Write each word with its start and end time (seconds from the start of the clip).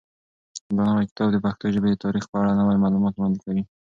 دا 0.75 0.83
نوی 0.95 1.05
کتاب 1.09 1.27
د 1.31 1.37
پښتو 1.45 1.65
ژبې 1.75 1.89
د 1.91 1.95
تاریخ 2.05 2.25
په 2.31 2.37
اړه 2.41 2.57
نوي 2.59 2.77
معلومات 2.83 3.13
وړاندې 3.15 3.39
کوي. 3.45 3.63